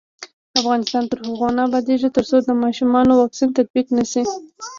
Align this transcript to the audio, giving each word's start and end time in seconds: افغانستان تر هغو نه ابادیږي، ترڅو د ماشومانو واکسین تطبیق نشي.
افغانستان 0.61 1.03
تر 1.09 1.17
هغو 1.27 1.47
نه 1.57 1.61
ابادیږي، 1.67 2.09
ترڅو 2.17 2.37
د 2.43 2.49
ماشومانو 2.63 3.11
واکسین 3.21 3.49
تطبیق 3.57 3.87
نشي. 3.97 4.21